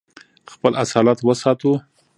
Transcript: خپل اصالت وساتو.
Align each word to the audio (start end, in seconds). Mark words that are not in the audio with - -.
خپل 0.51 0.73
اصالت 0.83 1.19
وساتو. 1.27 1.71